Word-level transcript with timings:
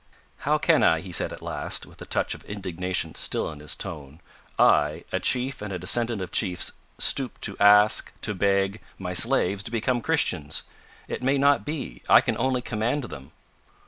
"How 0.49 0.57
can 0.57 0.81
I," 0.83 0.99
he 0.99 1.11
said 1.11 1.31
at 1.31 1.43
last, 1.43 1.85
with 1.85 2.01
a 2.01 2.07
touch 2.07 2.33
of 2.33 2.43
indignation 2.45 3.13
still 3.13 3.51
in 3.51 3.59
his 3.59 3.75
tone, 3.75 4.19
"I, 4.57 5.03
a 5.11 5.19
chief 5.19 5.61
and 5.61 5.71
a 5.71 5.77
descendant 5.77 6.23
of 6.23 6.31
chiefs, 6.31 6.71
stoop 6.97 7.39
to 7.41 7.55
ask, 7.59 8.11
to 8.21 8.33
beg, 8.33 8.81
my 8.97 9.13
slaves 9.13 9.61
to 9.61 9.69
become 9.69 10.01
Christians? 10.01 10.63
It 11.07 11.21
may 11.21 11.37
not 11.37 11.65
be, 11.65 12.01
I 12.09 12.19
can 12.19 12.35
only 12.39 12.63
command 12.63 13.03
them." 13.03 13.31